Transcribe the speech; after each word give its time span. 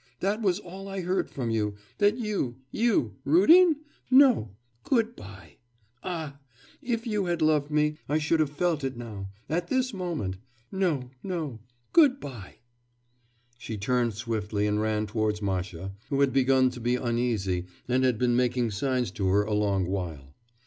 That 0.19 0.41
was 0.41 0.57
all 0.57 0.87
I 0.87 1.01
heard 1.01 1.29
from 1.29 1.51
you, 1.51 1.75
that 1.99 2.17
you, 2.17 2.55
you, 2.71 3.17
Rudin? 3.23 3.75
No! 4.09 4.55
good 4.83 5.15
bye.... 5.15 5.57
Ah! 6.01 6.39
if 6.81 7.05
you 7.05 7.25
had 7.25 7.39
loved 7.43 7.69
me, 7.69 7.97
I 8.09 8.17
should 8.17 8.39
have 8.39 8.49
felt 8.49 8.83
it 8.83 8.97
now, 8.97 9.29
at 9.47 9.67
this 9.67 9.93
moment.... 9.93 10.37
No, 10.71 11.11
no, 11.21 11.59
goodbye!' 11.93 12.61
She 13.59 13.77
turned 13.77 14.15
swiftly 14.15 14.65
and 14.65 14.81
ran 14.81 15.05
towards 15.05 15.39
Masha, 15.39 15.93
who 16.09 16.21
had 16.21 16.33
begun 16.33 16.71
to 16.71 16.79
be 16.79 16.95
uneasy 16.95 17.67
and 17.87 18.03
had 18.03 18.17
been 18.17 18.35
making 18.35 18.71
signs 18.71 19.11
to 19.11 19.27
her 19.27 19.43
a 19.43 19.53
long 19.53 19.85
while. 19.85 20.33